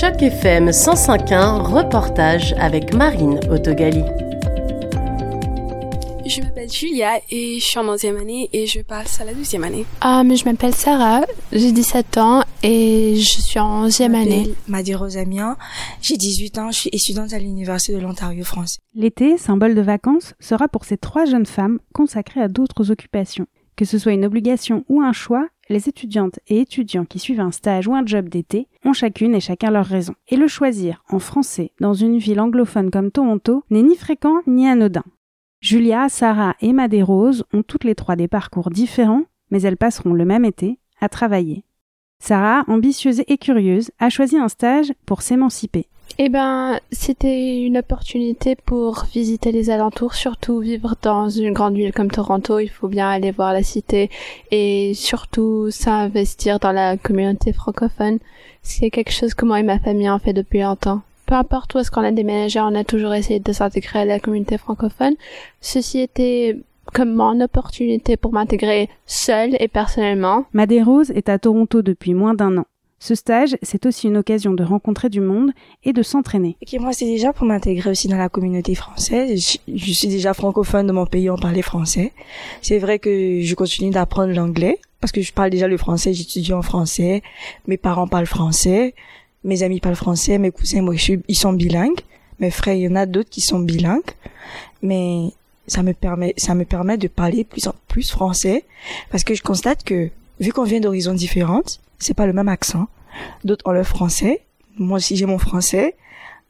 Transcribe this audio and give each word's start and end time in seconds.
Choc 0.00 0.22
FM 0.22 0.70
105.1, 0.70 1.60
reportage 1.60 2.54
avec 2.58 2.94
Marine 2.94 3.38
Autogali. 3.50 4.02
Je 6.24 6.40
m'appelle 6.40 6.70
Julia 6.70 7.18
et 7.30 7.58
je 7.58 7.64
suis 7.66 7.78
en 7.78 7.84
11e 7.84 8.18
année 8.18 8.48
et 8.54 8.66
je 8.66 8.80
passe 8.80 9.20
à 9.20 9.26
la 9.26 9.34
12e 9.34 9.62
année. 9.62 9.84
Ah, 10.00 10.24
mais 10.24 10.36
je 10.36 10.46
m'appelle 10.46 10.74
Sarah, 10.74 11.26
j'ai 11.52 11.72
17 11.72 12.16
ans 12.16 12.44
et 12.62 13.16
je 13.16 13.42
suis 13.42 13.60
en 13.60 13.88
11e 13.88 14.14
année. 14.14 14.54
Madi 14.68 14.94
Rosamien, 14.94 15.58
j'ai 16.00 16.16
18 16.16 16.56
ans, 16.56 16.70
je 16.70 16.78
suis 16.78 16.90
étudiante 16.94 17.34
à 17.34 17.38
l'Université 17.38 17.92
de 17.92 18.00
l'Ontario 18.00 18.42
France. 18.42 18.78
L'été, 18.94 19.36
symbole 19.36 19.74
de 19.74 19.82
vacances, 19.82 20.32
sera 20.40 20.66
pour 20.66 20.86
ces 20.86 20.96
trois 20.96 21.26
jeunes 21.26 21.44
femmes 21.44 21.78
consacrées 21.92 22.40
à 22.40 22.48
d'autres 22.48 22.90
occupations. 22.90 23.44
Que 23.76 23.84
ce 23.84 23.98
soit 23.98 24.12
une 24.12 24.24
obligation 24.24 24.82
ou 24.88 25.02
un 25.02 25.12
choix, 25.12 25.46
les 25.70 25.88
étudiantes 25.88 26.40
et 26.48 26.60
étudiants 26.60 27.06
qui 27.06 27.18
suivent 27.18 27.40
un 27.40 27.52
stage 27.52 27.86
ou 27.86 27.94
un 27.94 28.04
job 28.04 28.28
d'été 28.28 28.66
ont 28.84 28.92
chacune 28.92 29.34
et 29.34 29.40
chacun 29.40 29.70
leur 29.70 29.86
raison. 29.86 30.14
Et 30.28 30.36
le 30.36 30.48
choisir 30.48 31.02
en 31.08 31.20
français 31.20 31.70
dans 31.80 31.94
une 31.94 32.18
ville 32.18 32.40
anglophone 32.40 32.90
comme 32.90 33.10
Toronto 33.10 33.64
n'est 33.70 33.82
ni 33.82 33.96
fréquent 33.96 34.42
ni 34.46 34.68
anodin. 34.68 35.04
Julia, 35.60 36.08
Sarah 36.08 36.56
et 36.60 36.72
Madé 36.72 37.02
Rose 37.02 37.44
ont 37.52 37.62
toutes 37.62 37.84
les 37.84 37.94
trois 37.94 38.16
des 38.16 38.28
parcours 38.28 38.70
différents, 38.70 39.24
mais 39.50 39.62
elles 39.62 39.76
passeront 39.76 40.12
le 40.12 40.24
même 40.24 40.44
été 40.44 40.78
à 41.00 41.08
travailler. 41.08 41.64
Sarah, 42.18 42.64
ambitieuse 42.66 43.22
et 43.28 43.38
curieuse, 43.38 43.90
a 43.98 44.10
choisi 44.10 44.36
un 44.36 44.48
stage 44.48 44.92
pour 45.06 45.22
s'émanciper. 45.22 45.86
Eh 46.18 46.28
ben, 46.28 46.80
c'était 46.92 47.62
une 47.62 47.78
opportunité 47.78 48.54
pour 48.54 49.06
visiter 49.12 49.52
les 49.52 49.70
alentours, 49.70 50.14
surtout 50.14 50.58
vivre 50.58 50.94
dans 51.00 51.30
une 51.30 51.54
grande 51.54 51.74
ville 51.74 51.92
comme 51.92 52.10
Toronto. 52.10 52.58
Il 52.58 52.68
faut 52.68 52.88
bien 52.88 53.08
aller 53.08 53.30
voir 53.30 53.52
la 53.52 53.62
cité 53.62 54.10
et 54.50 54.92
surtout 54.94 55.70
s'investir 55.70 56.58
dans 56.58 56.72
la 56.72 56.96
communauté 56.98 57.52
francophone. 57.52 58.18
C'est 58.62 58.90
quelque 58.90 59.12
chose 59.12 59.32
que 59.34 59.46
moi 59.46 59.60
et 59.60 59.62
ma 59.62 59.78
famille 59.78 60.10
ont 60.10 60.18
fait 60.18 60.34
depuis 60.34 60.60
longtemps. 60.60 61.00
Peu 61.24 61.34
importe 61.36 61.74
où 61.74 61.78
est-ce 61.78 61.90
qu'on 61.90 62.04
a 62.04 62.12
déménagé, 62.12 62.60
on 62.60 62.74
a 62.74 62.84
toujours 62.84 63.14
essayé 63.14 63.40
de 63.40 63.52
s'intégrer 63.52 64.00
à 64.00 64.04
la 64.04 64.20
communauté 64.20 64.58
francophone. 64.58 65.14
Ceci 65.60 66.00
était 66.00 66.58
comme 66.92 67.14
mon 67.14 67.40
opportunité 67.40 68.16
pour 68.16 68.32
m'intégrer 68.32 68.88
seule 69.06 69.56
et 69.60 69.68
personnellement. 69.68 70.44
Madé 70.52 70.82
Rose 70.82 71.10
est 71.12 71.28
à 71.28 71.38
Toronto 71.38 71.82
depuis 71.82 72.14
moins 72.14 72.34
d'un 72.34 72.58
an. 72.58 72.64
Ce 73.02 73.14
stage, 73.14 73.56
c'est 73.62 73.86
aussi 73.86 74.08
une 74.08 74.18
occasion 74.18 74.52
de 74.52 74.62
rencontrer 74.62 75.08
du 75.08 75.22
monde 75.22 75.52
et 75.84 75.94
de 75.94 76.02
s'entraîner. 76.02 76.58
Ok, 76.62 76.78
moi 76.78 76.92
c'est 76.92 77.06
déjà 77.06 77.32
pour 77.32 77.46
m'intégrer 77.46 77.88
aussi 77.88 78.08
dans 78.08 78.18
la 78.18 78.28
communauté 78.28 78.74
française. 78.74 79.58
Je, 79.66 79.92
suis 79.92 80.08
déjà 80.08 80.34
francophone 80.34 80.86
de 80.86 80.92
mon 80.92 81.06
pays, 81.06 81.30
on 81.30 81.38
parlait 81.38 81.62
français. 81.62 82.12
C'est 82.60 82.78
vrai 82.78 82.98
que 82.98 83.40
je 83.40 83.54
continue 83.54 83.90
d'apprendre 83.90 84.34
l'anglais 84.34 84.78
parce 85.00 85.12
que 85.12 85.22
je 85.22 85.32
parle 85.32 85.48
déjà 85.48 85.66
le 85.66 85.78
français, 85.78 86.12
j'étudie 86.12 86.52
en 86.52 86.60
français. 86.60 87.22
Mes 87.66 87.78
parents 87.78 88.06
parlent 88.06 88.26
français, 88.26 88.94
mes 89.44 89.62
amis 89.62 89.80
parlent 89.80 89.96
français, 89.96 90.36
mes 90.36 90.50
cousins, 90.50 90.82
moi, 90.82 90.94
ils 91.26 91.36
sont 91.36 91.54
bilingues. 91.54 92.00
Mes 92.38 92.50
frères, 92.50 92.74
il 92.74 92.82
y 92.82 92.88
en 92.88 92.96
a 92.96 93.06
d'autres 93.06 93.30
qui 93.30 93.40
sont 93.40 93.60
bilingues, 93.60 94.02
mais 94.82 95.30
ça 95.66 95.82
me 95.82 95.94
permet, 95.94 96.34
ça 96.36 96.54
me 96.54 96.66
permet 96.66 96.98
de 96.98 97.08
parler 97.08 97.44
plus 97.44 97.66
en 97.66 97.74
plus 97.88 98.10
français 98.10 98.64
parce 99.10 99.24
que 99.24 99.34
je 99.34 99.42
constate 99.42 99.84
que 99.84 100.10
vu 100.38 100.52
qu'on 100.52 100.64
vient 100.64 100.80
d'horizons 100.80 101.14
différentes, 101.14 101.80
c'est 102.00 102.14
pas 102.14 102.26
le 102.26 102.32
même 102.32 102.48
accent. 102.48 102.88
D'autres 103.44 103.68
ont 103.68 103.72
le 103.72 103.84
français. 103.84 104.42
Moi 104.76 104.96
aussi, 104.96 105.16
j'ai 105.16 105.26
mon 105.26 105.38
français. 105.38 105.96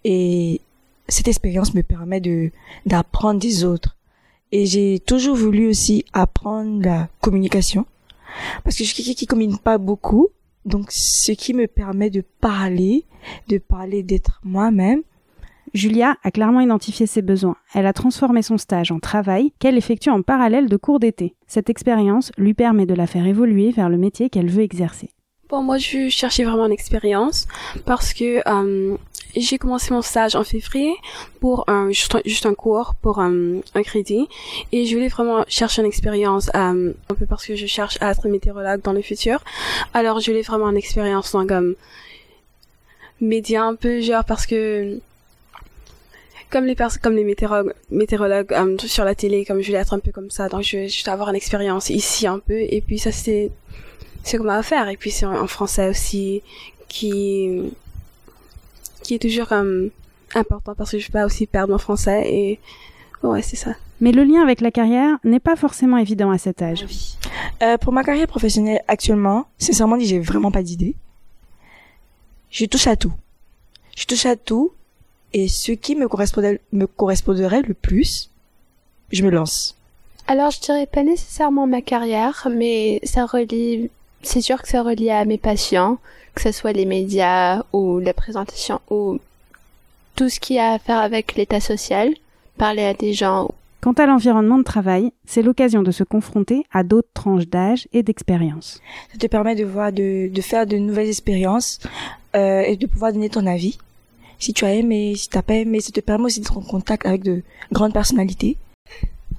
Et 0.04 0.60
cette 1.08 1.28
expérience 1.28 1.74
me 1.74 1.82
permet 1.82 2.20
de, 2.20 2.50
d'apprendre 2.86 3.40
des 3.40 3.64
autres. 3.64 3.96
Et 4.52 4.66
j'ai 4.66 4.98
toujours 5.00 5.36
voulu 5.36 5.68
aussi 5.68 6.04
apprendre 6.12 6.82
la 6.82 7.08
communication. 7.20 7.84
Parce 8.64 8.76
que 8.76 8.84
je 8.84 8.88
suis 8.88 9.02
quelqu'un 9.02 9.18
qui 9.18 9.26
communique 9.26 9.62
pas 9.62 9.78
beaucoup. 9.78 10.28
Donc, 10.64 10.88
ce 10.90 11.32
qui 11.32 11.54
me 11.54 11.66
permet 11.66 12.10
de 12.10 12.22
parler, 12.40 13.04
de 13.48 13.58
parler 13.58 14.02
d'être 14.02 14.40
moi-même. 14.44 15.02
Julia 15.72 16.16
a 16.24 16.30
clairement 16.32 16.60
identifié 16.60 17.06
ses 17.06 17.22
besoins. 17.22 17.56
Elle 17.74 17.86
a 17.86 17.92
transformé 17.92 18.42
son 18.42 18.58
stage 18.58 18.90
en 18.90 18.98
travail 18.98 19.52
qu'elle 19.60 19.78
effectue 19.78 20.10
en 20.10 20.22
parallèle 20.22 20.68
de 20.68 20.76
cours 20.76 20.98
d'été. 20.98 21.36
Cette 21.46 21.70
expérience 21.70 22.32
lui 22.36 22.54
permet 22.54 22.86
de 22.86 22.94
la 22.94 23.06
faire 23.06 23.26
évoluer 23.26 23.70
vers 23.70 23.88
le 23.88 23.96
métier 23.96 24.30
qu'elle 24.30 24.50
veut 24.50 24.62
exercer. 24.62 25.10
Bon, 25.50 25.62
moi, 25.62 25.78
je 25.78 26.08
cherchais 26.10 26.44
vraiment 26.44 26.66
une 26.66 26.72
expérience 26.72 27.48
parce 27.84 28.14
que 28.14 28.40
euh, 28.48 28.96
j'ai 29.34 29.58
commencé 29.58 29.92
mon 29.92 30.00
stage 30.00 30.36
en 30.36 30.44
février 30.44 30.94
pour 31.40 31.64
un 31.68 31.90
juste 31.90 32.46
un, 32.46 32.54
cours 32.54 32.94
pour 33.02 33.18
un, 33.18 33.56
un, 33.74 33.82
crédit 33.82 34.28
et 34.70 34.86
je 34.86 34.94
voulais 34.94 35.08
vraiment 35.08 35.44
chercher 35.48 35.82
une 35.82 35.88
expérience 35.88 36.50
euh, 36.54 36.92
un 37.08 37.14
peu 37.16 37.26
parce 37.26 37.44
que 37.44 37.56
je 37.56 37.66
cherche 37.66 37.98
à 38.00 38.12
être 38.12 38.28
météorologue 38.28 38.80
dans 38.82 38.92
le 38.92 39.02
futur. 39.02 39.42
Alors, 39.92 40.20
je 40.20 40.30
voulais 40.30 40.42
vraiment 40.42 40.70
une 40.70 40.76
expérience 40.76 41.32
dans 41.32 41.44
comme 41.44 41.74
média 43.20 43.64
un 43.64 43.74
peu 43.74 44.00
genre 44.00 44.24
parce 44.24 44.46
que 44.46 45.00
comme 46.48 46.64
les 46.64 46.76
personnes 46.76 47.02
comme 47.02 47.16
les 47.16 47.24
météorologues, 47.24 47.74
météorologues 47.90 48.52
euh, 48.52 48.78
sur 48.86 49.04
la 49.04 49.16
télé 49.16 49.44
comme 49.44 49.60
je 49.62 49.66
voulais 49.66 49.80
être 49.80 49.94
un 49.94 49.98
peu 49.98 50.12
comme 50.12 50.30
ça 50.30 50.48
donc 50.48 50.62
je, 50.62 50.86
je 50.86 51.02
voulais 51.02 51.12
avoir 51.12 51.28
une 51.28 51.36
expérience 51.36 51.90
ici 51.90 52.26
un 52.26 52.38
peu 52.38 52.58
et 52.58 52.80
puis 52.80 52.98
ça 52.98 53.12
c'est 53.12 53.50
c'est 54.22 54.38
comme 54.38 54.48
à 54.48 54.62
faire. 54.62 54.88
Et 54.88 54.96
puis 54.96 55.10
c'est 55.10 55.26
en 55.26 55.46
français 55.46 55.88
aussi 55.88 56.42
qui 56.88 57.72
qui 59.02 59.14
est 59.14 59.18
toujours 59.18 59.48
comme 59.48 59.90
important 60.34 60.74
parce 60.74 60.90
que 60.90 60.98
je 60.98 61.06
vais 61.06 61.12
pas 61.12 61.26
aussi 61.26 61.46
perdre 61.46 61.72
mon 61.72 61.78
français. 61.78 62.22
Et 62.32 62.60
ouais 63.22 63.42
c'est 63.42 63.56
ça. 63.56 63.72
Mais 64.00 64.12
le 64.12 64.24
lien 64.24 64.42
avec 64.42 64.60
la 64.60 64.70
carrière 64.70 65.18
n'est 65.24 65.40
pas 65.40 65.56
forcément 65.56 65.98
évident 65.98 66.30
à 66.30 66.38
cet 66.38 66.62
âge. 66.62 66.86
Euh, 67.62 67.76
pour 67.76 67.92
ma 67.92 68.02
carrière 68.02 68.26
professionnelle 68.26 68.82
actuellement 68.88 69.46
sincèrement 69.58 69.96
dit 69.96 70.06
j'ai 70.06 70.20
vraiment 70.20 70.50
pas 70.50 70.62
d'idée. 70.62 70.94
Je 72.50 72.64
touche 72.66 72.86
à 72.86 72.96
tout. 72.96 73.12
Je 73.96 74.04
touche 74.06 74.26
à 74.26 74.36
tout. 74.36 74.72
Et 75.32 75.46
ce 75.46 75.72
qui 75.72 75.94
me 75.94 76.08
correspondait 76.08 76.60
me 76.72 76.86
correspondrait 76.86 77.62
le 77.62 77.74
plus 77.74 78.30
je 79.12 79.24
me 79.24 79.30
lance. 79.30 79.76
Alors 80.26 80.50
je 80.50 80.60
dirais 80.60 80.86
pas 80.86 81.02
nécessairement 81.02 81.66
ma 81.66 81.82
carrière 81.82 82.48
mais 82.50 83.00
ça 83.04 83.26
relie 83.26 83.90
c'est 84.22 84.40
sûr 84.40 84.60
que 84.60 84.68
c'est 84.68 84.78
relié 84.78 85.10
à 85.10 85.24
mes 85.24 85.38
passions, 85.38 85.98
que 86.34 86.42
ce 86.42 86.52
soit 86.52 86.72
les 86.72 86.84
médias 86.84 87.62
ou 87.72 87.98
la 87.98 88.14
présentation 88.14 88.80
ou 88.90 89.18
tout 90.16 90.28
ce 90.28 90.40
qui 90.40 90.58
a 90.58 90.72
à 90.72 90.78
faire 90.78 90.98
avec 90.98 91.34
l'état 91.34 91.60
social, 91.60 92.12
parler 92.58 92.84
à 92.84 92.94
des 92.94 93.12
gens. 93.12 93.50
Quant 93.80 93.92
à 93.92 94.04
l'environnement 94.04 94.58
de 94.58 94.62
travail, 94.62 95.12
c'est 95.24 95.42
l'occasion 95.42 95.82
de 95.82 95.90
se 95.90 96.04
confronter 96.04 96.64
à 96.70 96.82
d'autres 96.82 97.08
tranches 97.14 97.46
d'âge 97.46 97.88
et 97.94 98.02
d'expérience. 98.02 98.80
Ça 99.10 99.18
te 99.18 99.26
permet 99.26 99.54
de 99.54 99.64
voir, 99.64 99.92
de, 99.92 100.28
de 100.28 100.40
faire 100.42 100.66
de 100.66 100.76
nouvelles 100.76 101.08
expériences 101.08 101.80
euh, 102.36 102.60
et 102.60 102.76
de 102.76 102.86
pouvoir 102.86 103.14
donner 103.14 103.30
ton 103.30 103.46
avis. 103.46 103.78
Si 104.38 104.52
tu 104.52 104.66
as 104.66 104.74
aimé, 104.74 105.14
si 105.16 105.28
tu 105.28 105.36
n'as 105.36 105.42
pas 105.42 105.54
aimé, 105.54 105.80
ça 105.80 105.92
te 105.92 106.00
permet 106.00 106.26
aussi 106.26 106.40
d'être 106.40 106.58
en 106.58 106.62
contact 106.62 107.06
avec 107.06 107.22
de 107.22 107.42
grandes 107.72 107.94
personnalités 107.94 108.58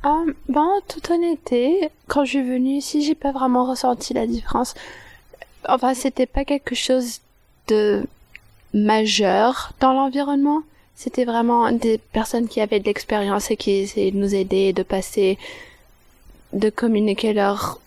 ah, 0.03 0.23
ben, 0.49 0.67
toute 0.87 1.09
honnêteté, 1.11 1.89
quand 2.07 2.25
je 2.25 2.31
suis 2.31 2.43
venue 2.43 2.77
ici, 2.77 3.03
j'ai 3.03 3.15
pas 3.15 3.31
vraiment 3.31 3.65
ressenti 3.65 4.13
la 4.13 4.25
différence. 4.25 4.73
Enfin, 5.67 5.93
c'était 5.93 6.25
pas 6.25 6.43
quelque 6.43 6.73
chose 6.73 7.19
de 7.67 8.03
majeur 8.73 9.73
dans 9.79 9.93
l'environnement. 9.93 10.63
C'était 10.95 11.25
vraiment 11.25 11.71
des 11.71 11.97
personnes 11.97 12.47
qui 12.47 12.61
avaient 12.61 12.79
de 12.79 12.85
l'expérience 12.85 13.51
et 13.51 13.57
qui 13.57 13.71
essayaient 13.71 14.11
de 14.11 14.17
nous 14.17 14.33
aider, 14.33 14.73
de 14.73 14.83
passer, 14.83 15.37
de 16.53 16.69
communiquer 16.69 17.33
leur 17.33 17.79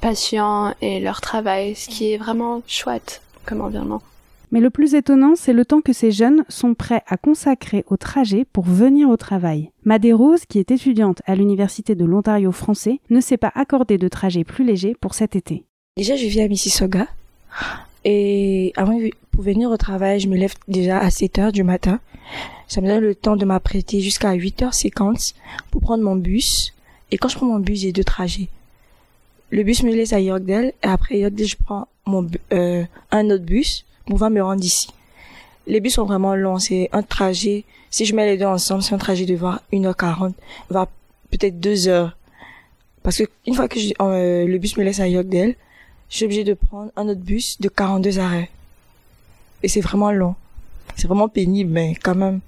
passion 0.00 0.74
et 0.80 1.00
leur 1.00 1.20
travail, 1.20 1.76
ce 1.76 1.88
qui 1.88 2.12
est 2.12 2.16
vraiment 2.16 2.62
chouette 2.66 3.22
comme 3.46 3.60
environnement. 3.60 4.02
Mais 4.52 4.60
le 4.60 4.70
plus 4.70 4.94
étonnant, 4.94 5.34
c'est 5.36 5.52
le 5.52 5.64
temps 5.64 5.80
que 5.80 5.92
ces 5.92 6.10
jeunes 6.10 6.44
sont 6.48 6.74
prêts 6.74 7.02
à 7.06 7.16
consacrer 7.16 7.84
au 7.88 7.96
trajet 7.96 8.44
pour 8.44 8.64
venir 8.64 9.08
au 9.08 9.16
travail. 9.16 9.70
Madé 9.84 10.12
Rose, 10.12 10.44
qui 10.46 10.58
est 10.58 10.72
étudiante 10.72 11.22
à 11.26 11.36
l'Université 11.36 11.94
de 11.94 12.04
l'Ontario 12.04 12.50
français, 12.50 13.00
ne 13.10 13.20
s'est 13.20 13.36
pas 13.36 13.52
accordé 13.54 13.96
de 13.96 14.08
trajet 14.08 14.42
plus 14.42 14.64
léger 14.64 14.96
pour 15.00 15.14
cet 15.14 15.36
été. 15.36 15.64
Déjà, 15.96 16.16
je 16.16 16.26
vis 16.26 16.40
à 16.40 16.48
Mississauga. 16.48 17.06
Et 18.04 18.72
avant, 18.76 18.98
pour 19.30 19.44
venir 19.44 19.70
au 19.70 19.76
travail, 19.76 20.18
je 20.18 20.28
me 20.28 20.36
lève 20.36 20.54
déjà 20.66 20.98
à 20.98 21.10
7 21.10 21.38
heures 21.38 21.52
du 21.52 21.62
matin. 21.62 22.00
Ça 22.66 22.80
me 22.80 22.88
donne 22.88 23.00
le 23.00 23.14
temps 23.14 23.36
de 23.36 23.44
m'apprêter 23.44 24.00
jusqu'à 24.00 24.34
8h50 24.34 25.34
pour 25.70 25.80
prendre 25.80 26.02
mon 26.02 26.16
bus. 26.16 26.74
Et 27.12 27.18
quand 27.18 27.28
je 27.28 27.36
prends 27.36 27.46
mon 27.46 27.60
bus, 27.60 27.80
j'ai 27.80 27.92
deux 27.92 28.04
trajets. 28.04 28.48
Le 29.50 29.62
bus 29.62 29.82
me 29.82 29.94
laisse 29.94 30.12
à 30.12 30.20
Yorkdale 30.20 30.72
et 30.82 30.86
après 30.86 31.18
Yorkdale, 31.18 31.46
je 31.46 31.56
prends 31.56 31.88
mon, 32.06 32.26
euh, 32.52 32.84
un 33.10 33.30
autre 33.30 33.44
bus 33.44 33.84
va 34.08 34.30
me 34.30 34.42
rendre 34.42 34.64
ici. 34.64 34.88
Les 35.66 35.80
bus 35.80 35.94
sont 35.94 36.04
vraiment 36.04 36.34
longs, 36.34 36.58
c'est 36.58 36.88
un 36.92 37.02
trajet. 37.02 37.64
Si 37.90 38.04
je 38.04 38.14
mets 38.14 38.26
les 38.26 38.38
deux 38.38 38.46
ensemble, 38.46 38.82
c'est 38.82 38.94
un 38.94 38.98
trajet 38.98 39.26
de 39.26 39.34
voir 39.34 39.62
1h40, 39.72 40.32
va 40.68 40.88
peut-être 41.30 41.60
2 41.60 41.88
heures. 41.88 42.16
Parce 43.02 43.18
que 43.18 43.24
une 43.46 43.54
fois 43.54 43.68
que 43.68 43.78
euh, 43.78 44.46
le 44.46 44.58
bus 44.58 44.76
me 44.76 44.84
laisse 44.84 45.00
à 45.00 45.08
Yorkdale, 45.08 45.54
je 46.08 46.16
suis 46.16 46.24
obligée 46.24 46.44
de 46.44 46.54
prendre 46.54 46.90
un 46.96 47.08
autre 47.08 47.20
bus 47.20 47.60
de 47.60 47.68
42 47.68 48.18
arrêts. 48.18 48.50
Et 49.62 49.68
c'est 49.68 49.80
vraiment 49.80 50.10
long. 50.10 50.34
C'est 50.96 51.06
vraiment 51.06 51.28
pénible, 51.28 51.70
mais 51.70 51.94
quand 51.94 52.14
même, 52.14 52.40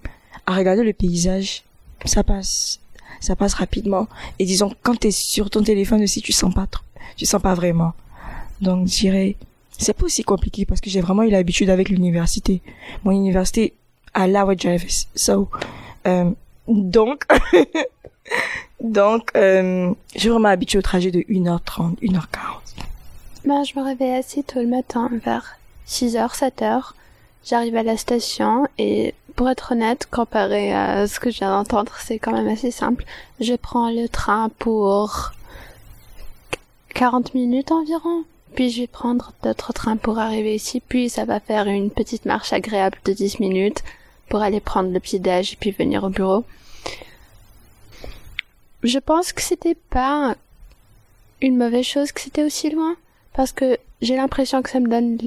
à 0.46 0.56
regarder 0.56 0.82
le 0.82 0.92
paysage, 0.92 1.62
ça 2.04 2.24
passe. 2.24 2.80
Ça 3.20 3.36
passe 3.36 3.54
rapidement. 3.54 4.08
Et 4.38 4.44
disons, 4.44 4.72
quand 4.82 4.98
tu 4.98 5.08
es 5.08 5.10
sur 5.10 5.48
ton 5.48 5.62
téléphone 5.62 6.02
aussi, 6.02 6.22
tu 6.22 6.32
sens 6.32 6.52
pas 6.52 6.66
trop. 6.66 6.84
Tu 7.16 7.24
sens 7.24 7.40
pas 7.40 7.54
vraiment. 7.54 7.92
Donc, 8.60 8.88
je 8.88 8.92
dirais 8.92 9.36
c'est 9.78 9.94
pas 9.94 10.04
aussi 10.04 10.22
compliqué 10.22 10.64
parce 10.66 10.80
que 10.80 10.90
j'ai 10.90 11.00
vraiment 11.00 11.22
eu 11.22 11.30
l'habitude 11.30 11.70
avec 11.70 11.88
l'université. 11.88 12.62
Mon 13.04 13.12
université 13.12 13.74
à 14.14 14.26
La 14.26 14.44
Drive. 14.44 14.84
So, 15.14 15.48
euh, 16.06 16.30
donc, 16.68 17.24
donc, 18.80 19.30
euh, 19.36 19.92
j'ai 20.14 20.28
vraiment 20.28 20.48
habitué 20.48 20.78
au 20.78 20.82
trajet 20.82 21.10
de 21.10 21.20
1h30, 21.20 21.98
1h40. 22.00 22.26
Ben, 23.44 23.64
je 23.64 23.78
me 23.78 23.84
réveille 23.84 24.14
assez 24.14 24.42
tôt 24.42 24.60
le 24.60 24.68
matin, 24.68 25.10
vers 25.24 25.56
6h, 25.88 26.36
7h. 26.36 26.92
J'arrive 27.44 27.74
à 27.74 27.82
la 27.82 27.96
station 27.96 28.68
et 28.78 29.14
pour 29.34 29.50
être 29.50 29.72
honnête, 29.72 30.06
comparé 30.10 30.72
à 30.72 31.08
ce 31.08 31.18
que 31.18 31.30
je 31.30 31.38
viens 31.38 31.50
d'entendre, 31.50 31.92
c'est 31.98 32.18
quand 32.18 32.32
même 32.32 32.46
assez 32.46 32.70
simple. 32.70 33.04
Je 33.40 33.54
prends 33.54 33.90
le 33.90 34.08
train 34.08 34.48
pour 34.58 35.32
40 36.94 37.34
minutes 37.34 37.72
environ. 37.72 38.24
Puis 38.54 38.70
je 38.70 38.82
vais 38.82 38.86
prendre 38.86 39.32
d'autres 39.42 39.72
trains 39.72 39.96
pour 39.96 40.18
arriver 40.18 40.54
ici. 40.54 40.80
Puis 40.80 41.08
ça 41.08 41.24
va 41.24 41.40
faire 41.40 41.66
une 41.66 41.90
petite 41.90 42.26
marche 42.26 42.52
agréable 42.52 42.98
de 43.04 43.12
10 43.12 43.40
minutes 43.40 43.82
pour 44.28 44.42
aller 44.42 44.60
prendre 44.60 44.92
le 44.92 45.00
petit 45.00 45.20
déj 45.20 45.52
et 45.52 45.56
puis 45.56 45.70
venir 45.70 46.04
au 46.04 46.08
bureau. 46.08 46.44
Je 48.82 48.98
pense 48.98 49.32
que 49.32 49.42
c'était 49.42 49.76
pas 49.90 50.34
une 51.40 51.56
mauvaise 51.56 51.84
chose 51.84 52.12
que 52.12 52.20
c'était 52.20 52.44
aussi 52.44 52.70
loin 52.70 52.96
parce 53.34 53.52
que 53.52 53.78
j'ai 54.00 54.16
l'impression 54.16 54.62
que 54.62 54.70
ça 54.70 54.80
me 54.80 54.88
donne 54.88 55.18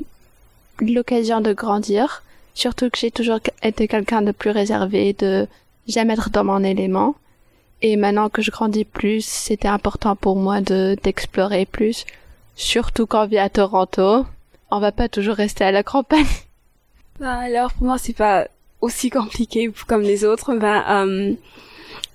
l'occasion 0.79 1.41
de 1.41 1.53
grandir. 1.53 2.23
Surtout 2.53 2.89
que 2.89 2.97
j'ai 2.97 3.11
toujours 3.11 3.39
été 3.63 3.87
quelqu'un 3.87 4.21
de 4.21 4.31
plus 4.31 4.49
réservé, 4.49 5.13
de 5.13 5.47
jamais 5.87 6.13
être 6.13 6.29
dans 6.29 6.43
mon 6.43 6.63
élément. 6.63 7.15
Et 7.81 7.97
maintenant 7.97 8.29
que 8.29 8.41
je 8.41 8.51
grandis 8.51 8.85
plus, 8.85 9.25
c'était 9.25 9.67
important 9.67 10.15
pour 10.15 10.35
moi 10.35 10.61
de 10.61 10.97
d'explorer 11.03 11.65
plus. 11.65 12.05
Surtout 12.55 13.05
quand 13.05 13.23
on 13.23 13.27
vit 13.27 13.37
à 13.37 13.49
Toronto, 13.49 14.25
on 14.71 14.79
va 14.79 14.91
pas 14.91 15.09
toujours 15.09 15.35
rester 15.35 15.63
à 15.63 15.71
la 15.71 15.83
campagne. 15.83 16.25
Bah 17.17 17.37
alors 17.37 17.71
pour 17.71 17.85
moi 17.85 17.97
c'est 17.97 18.11
pas 18.11 18.45
aussi 18.81 19.09
compliqué 19.09 19.71
comme 19.87 20.01
les 20.01 20.25
autres. 20.25 20.53
Bah 20.53 21.05
euh, 21.05 21.33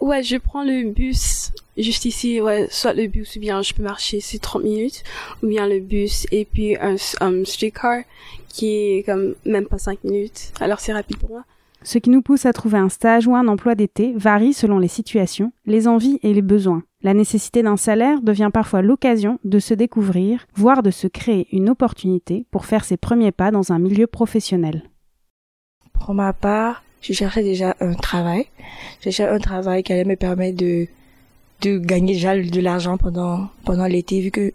ouais, 0.01 0.23
je 0.23 0.37
prends 0.37 0.63
le 0.63 0.91
bus 0.91 1.53
juste 1.79 2.05
ici, 2.05 2.41
ouais, 2.41 2.69
soit 2.71 2.93
le 2.93 3.07
bus 3.07 3.37
ou 3.37 3.41
bien 3.41 3.63
je 3.63 3.73
peux 3.73 3.83
marcher, 3.83 4.21
c'est 4.21 4.39
30 4.39 4.63
minutes, 4.63 5.03
ou 5.43 5.47
bien 5.47 5.67
le 5.67 5.81
bus 5.81 6.27
et 6.31 6.45
puis 6.45 6.77
un, 6.77 6.97
un 7.21 7.45
streetcar 7.45 8.03
qui 8.49 8.67
est 8.67 9.03
comme 9.05 9.35
même 9.47 9.67
pas 9.67 9.79
5 9.79 10.05
minutes. 10.05 10.53
Alors 10.61 10.81
c'est 10.81 10.93
rapide 10.93 11.17
pour 11.17 11.31
moi. 11.31 11.45
Ce 11.83 11.99
qui 11.99 12.11
nous 12.11 12.21
pousse 12.21 12.45
à 12.45 12.53
trouver 12.53 12.79
un 12.79 12.91
stage 12.91 13.27
ou 13.27 13.35
un 13.35 13.49
emploi 13.49 13.75
d'été 13.75 14.13
varie 14.15 14.53
selon 14.53 14.79
les 14.79 14.89
situations, 14.89 15.53
les 15.65 15.89
envies 15.89 16.19
et 16.23 16.35
les 16.35 16.43
besoins. 16.43 16.83
La 17.03 17.15
nécessité 17.15 17.63
d'un 17.63 17.79
salaire 17.79 18.21
devient 18.21 18.51
parfois 18.53 18.83
l'occasion 18.83 19.39
de 19.45 19.59
se 19.59 19.73
découvrir, 19.73 20.47
voire 20.55 20.83
de 20.83 20.91
se 20.91 21.07
créer 21.07 21.49
une 21.51 21.71
opportunité 21.71 22.45
pour 22.51 22.67
faire 22.67 22.85
ses 22.85 22.99
premiers 22.99 23.33
pas 23.33 23.51
dans 23.51 23.73
un 23.73 23.79
milieu 23.79 24.07
professionnel. 24.07 24.83
Pour 25.95 26.13
ma 26.13 26.35
part, 26.35 26.83
je 27.01 27.15
cherchais 27.15 27.43
déjà 27.43 27.75
un 27.81 27.95
travail. 27.95 28.47
Je 28.99 29.05
cherchais 29.05 29.27
un 29.27 29.39
travail 29.39 29.83
qui 29.83 29.95
allait 29.95 30.05
me 30.05 30.17
permettre 30.17 30.59
de, 30.59 30.87
gagner 31.79 32.13
déjà 32.13 32.37
de 32.37 32.61
l'argent 32.61 32.99
pendant, 32.99 33.49
l'été, 33.87 34.21
vu 34.21 34.31
que 34.31 34.53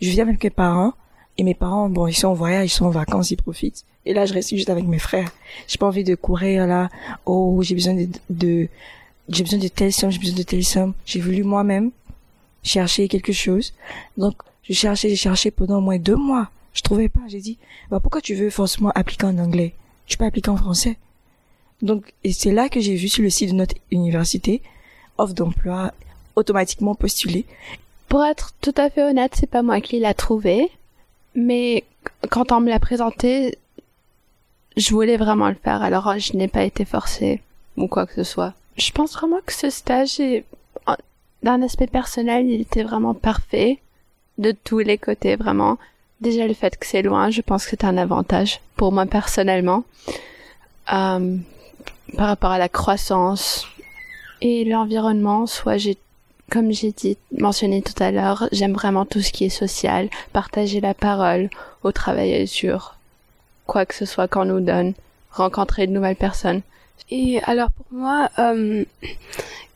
je 0.00 0.10
viens 0.10 0.26
avec 0.26 0.42
mes 0.42 0.50
parents. 0.50 0.94
Et 1.38 1.44
mes 1.44 1.54
parents, 1.54 1.88
bon, 1.88 2.08
ils 2.08 2.14
sont 2.14 2.28
en 2.28 2.34
voyage, 2.34 2.66
ils 2.66 2.74
sont 2.74 2.86
en 2.86 2.90
vacances, 2.90 3.30
ils 3.30 3.36
profitent. 3.36 3.84
Et 4.04 4.12
là, 4.12 4.26
je 4.26 4.34
reste 4.34 4.50
juste 4.50 4.70
avec 4.70 4.86
mes 4.86 4.98
frères. 4.98 5.30
J'ai 5.68 5.78
pas 5.78 5.86
envie 5.86 6.04
de 6.04 6.16
courir 6.16 6.66
là. 6.66 6.88
Oh, 7.26 7.60
j'ai 7.62 7.74
besoin 7.76 7.94
de 8.28 8.68
j'ai 9.30 9.44
besoin 9.44 9.58
de 9.58 9.68
telle 9.68 9.92
somme, 9.92 10.10
j'ai 10.10 10.18
besoin 10.18 10.36
de 10.36 10.42
telle 10.42 10.64
somme. 10.64 10.94
J'ai 11.06 11.20
voulu 11.20 11.44
moi-même 11.44 11.90
chercher 12.62 13.08
quelque 13.08 13.32
chose. 13.32 13.72
Donc, 14.16 14.34
je 14.64 14.72
cherchais, 14.72 15.08
j'ai 15.08 15.16
cherché 15.16 15.50
pendant 15.50 15.78
au 15.78 15.80
moins 15.80 15.98
deux 15.98 16.16
mois. 16.16 16.50
Je 16.74 16.82
trouvais 16.82 17.08
pas. 17.08 17.20
J'ai 17.28 17.40
dit, 17.40 17.58
bah, 17.90 18.00
pourquoi 18.00 18.20
tu 18.20 18.34
veux 18.34 18.50
forcément 18.50 18.90
appliquer 18.94 19.26
en 19.26 19.38
anglais? 19.38 19.74
Tu 20.06 20.16
peux 20.16 20.24
appliquer 20.24 20.50
en 20.50 20.56
français. 20.56 20.98
Donc, 21.82 22.12
et 22.24 22.32
c'est 22.32 22.52
là 22.52 22.68
que 22.68 22.80
j'ai 22.80 22.94
vu 22.94 23.08
sur 23.08 23.22
le 23.22 23.30
site 23.30 23.50
de 23.50 23.54
notre 23.54 23.76
université, 23.90 24.62
offre 25.16 25.34
d'emploi, 25.34 25.92
automatiquement 26.36 26.94
postulé. 26.94 27.46
Pour 28.08 28.24
être 28.24 28.52
tout 28.60 28.74
à 28.76 28.90
fait 28.90 29.02
honnête, 29.02 29.32
c'est 29.34 29.48
pas 29.48 29.62
moi 29.62 29.80
qui 29.80 30.00
l'a 30.00 30.14
trouvé. 30.14 30.70
Mais 31.34 31.84
quand 32.28 32.52
on 32.52 32.60
me 32.60 32.68
l'a 32.68 32.80
présenté, 32.80 33.56
je 34.76 34.90
voulais 34.90 35.16
vraiment 35.16 35.48
le 35.48 35.54
faire, 35.54 35.82
alors 35.82 36.18
je 36.18 36.36
n'ai 36.36 36.48
pas 36.48 36.64
été 36.64 36.84
forcée 36.84 37.40
ou 37.76 37.86
quoi 37.86 38.06
que 38.06 38.14
ce 38.14 38.24
soit. 38.24 38.54
Je 38.80 38.92
pense 38.92 39.12
vraiment 39.12 39.40
que 39.44 39.52
ce 39.52 39.68
stage 39.68 40.20
d'un 41.42 41.62
aspect 41.62 41.86
personnel, 41.86 42.46
il 42.46 42.62
était 42.62 42.82
vraiment 42.82 43.12
parfait 43.12 43.78
de 44.38 44.52
tous 44.52 44.78
les 44.78 44.96
côtés, 44.96 45.36
vraiment. 45.36 45.76
Déjà 46.22 46.46
le 46.46 46.54
fait 46.54 46.78
que 46.78 46.86
c'est 46.86 47.02
loin, 47.02 47.30
je 47.30 47.42
pense 47.42 47.64
que 47.64 47.70
c'est 47.70 47.84
un 47.84 47.98
avantage 47.98 48.60
pour 48.76 48.90
moi 48.92 49.04
personnellement. 49.04 49.84
Euh, 50.92 51.36
par 52.16 52.26
rapport 52.26 52.50
à 52.50 52.58
la 52.58 52.68
croissance 52.68 53.66
et 54.40 54.64
l'environnement, 54.64 55.46
soit 55.46 55.76
j'ai 55.76 55.96
comme 56.50 56.72
j'ai 56.72 56.90
dit, 56.90 57.16
mentionné 57.38 57.80
tout 57.80 58.02
à 58.02 58.10
l'heure, 58.10 58.48
j'aime 58.50 58.72
vraiment 58.72 59.06
tout 59.06 59.20
ce 59.20 59.30
qui 59.30 59.44
est 59.44 59.50
social, 59.50 60.08
partager 60.32 60.80
la 60.80 60.94
parole, 60.94 61.48
au 61.84 61.92
travail 61.92 62.48
sur 62.48 62.96
quoi 63.66 63.86
que 63.86 63.94
ce 63.94 64.04
soit 64.04 64.26
qu'on 64.26 64.46
nous 64.46 64.58
donne, 64.58 64.94
rencontrer 65.30 65.86
de 65.86 65.92
nouvelles 65.92 66.16
personnes. 66.16 66.62
Et 67.10 67.40
alors 67.44 67.70
pour 67.70 67.86
moi, 67.90 68.28
euh, 68.38 68.84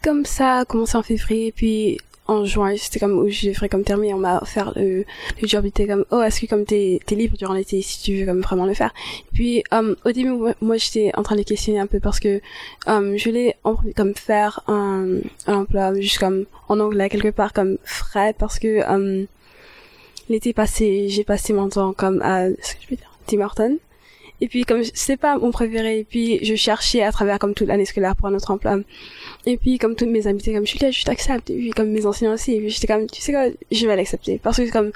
comme 0.02 0.24
ça 0.24 0.58
a 0.58 0.64
commencé 0.64 0.96
en 0.96 1.02
février, 1.02 1.52
puis 1.52 1.98
en 2.26 2.44
juin, 2.46 2.74
c'était 2.76 3.00
comme 3.00 3.18
où 3.18 3.28
j'ai 3.28 3.52
fait 3.52 3.68
comme 3.68 3.84
terminé, 3.84 4.14
on 4.14 4.18
m'a 4.18 4.38
offert 4.40 4.72
le, 4.76 5.04
le 5.40 5.48
job, 5.48 5.66
comme 5.76 6.06
oh 6.10 6.22
est-ce 6.22 6.40
que 6.40 6.46
comme 6.46 6.64
t'es 6.64 7.00
t'es 7.04 7.14
libre 7.14 7.36
durant 7.36 7.52
l'été 7.52 7.82
si 7.82 8.02
tu 8.02 8.18
veux 8.18 8.26
comme 8.26 8.40
vraiment 8.40 8.64
le 8.64 8.74
faire? 8.74 8.94
Puis 9.34 9.62
um, 9.72 9.94
au 10.04 10.12
début 10.12 10.32
moi, 10.60 10.76
j'étais 10.76 11.10
en 11.14 11.22
train 11.22 11.36
de 11.36 11.42
questionner 11.42 11.78
un 11.80 11.86
peu 11.86 12.00
parce 12.00 12.20
que 12.20 12.40
um, 12.86 13.16
je 13.16 13.28
voulais 13.28 13.56
comme 13.94 14.14
faire 14.14 14.62
un, 14.68 15.18
un 15.46 15.54
emploi 15.54 15.94
juste 16.00 16.18
comme 16.18 16.46
en 16.68 16.80
anglais 16.80 17.10
quelque 17.10 17.28
part 17.28 17.52
comme 17.52 17.76
frais 17.84 18.34
parce 18.38 18.58
que 18.58 18.82
um, 18.90 19.26
l'été 20.30 20.54
passé 20.54 21.08
j'ai 21.10 21.24
passé 21.24 21.52
mon 21.52 21.68
temps 21.68 21.92
comme 21.92 22.22
à 22.22 22.48
ce 22.48 22.74
que 22.74 22.82
je 22.82 22.88
peux 22.88 22.96
dire 22.96 23.10
Tim 23.26 23.40
Horton 23.40 23.78
et 24.40 24.48
puis 24.48 24.64
comme 24.64 24.82
c'est 24.94 25.16
pas 25.16 25.38
mon 25.38 25.50
préféré, 25.50 26.00
et 26.00 26.04
puis 26.04 26.44
je 26.44 26.54
cherchais 26.54 27.02
à 27.02 27.12
travers 27.12 27.38
comme 27.38 27.54
toute 27.54 27.69
l'année 27.69 27.84
scolaire 27.84 28.16
pour 28.16 28.28
un 28.28 28.34
autre 28.34 28.50
emploi. 28.50 28.78
Et 29.46 29.56
puis 29.56 29.78
comme 29.78 29.94
toutes 29.94 30.08
mes 30.08 30.26
étaient 30.28 30.54
comme 30.54 30.66
je 30.66 30.70
suis 30.70 30.78
là, 30.78 30.90
je 30.90 31.04
t'accepte. 31.04 31.50
Et 31.50 31.56
puis 31.56 31.70
comme 31.70 31.90
mes 31.90 32.06
enseignants 32.06 32.34
aussi, 32.34 32.69
j'étais 32.69 32.86
comme 32.86 33.06
tu 33.06 33.20
sais 33.20 33.32
quoi, 33.32 33.46
je 33.70 33.86
vais 33.86 33.96
l'accepter 33.96 34.40
parce 34.42 34.58
que 34.58 34.70
comme 34.70 34.90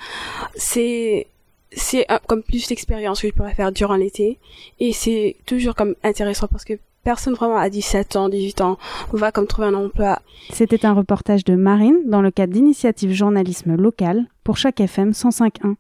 c'est 0.54 1.26
c'est 1.70 2.06
comme 2.26 2.42
plus 2.42 2.66
d'expérience 2.66 3.20
que 3.20 3.28
je 3.28 3.32
pourrais 3.32 3.54
faire 3.54 3.72
durant 3.72 3.96
l'été 3.96 4.38
et 4.80 4.92
c'est 4.92 5.36
toujours 5.44 5.74
comme 5.74 5.94
intéressant 6.02 6.48
parce 6.48 6.64
que 6.64 6.78
personne 7.04 7.34
vraiment 7.34 7.56
à 7.56 7.70
17 7.70 8.16
ans, 8.16 8.28
18 8.28 8.60
ans 8.62 8.78
va 9.12 9.32
comme 9.32 9.46
trouver 9.46 9.68
un 9.68 9.74
emploi. 9.74 10.20
C'était 10.52 10.84
un 10.84 10.94
reportage 10.94 11.44
de 11.44 11.54
Marine 11.54 11.98
dans 12.06 12.22
le 12.22 12.30
cadre 12.30 12.52
d'initiative 12.52 13.12
journalisme 13.12 13.76
local 13.76 14.26
pour 14.44 14.56
chaque 14.56 14.80
FM 14.80 15.10
105.1. 15.10 15.76